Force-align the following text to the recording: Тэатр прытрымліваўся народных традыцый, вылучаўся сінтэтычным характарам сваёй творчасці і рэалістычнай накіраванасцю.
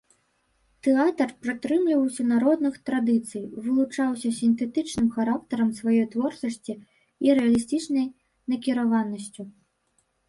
Тэатр 0.85 1.33
прытрымліваўся 1.43 2.23
народных 2.29 2.79
традыцый, 2.89 3.43
вылучаўся 3.67 4.29
сінтэтычным 4.39 5.07
характарам 5.19 5.69
сваёй 5.81 6.03
творчасці 6.17 6.73
і 7.27 7.39
рэалістычнай 7.41 8.07
накіраванасцю. 8.55 9.41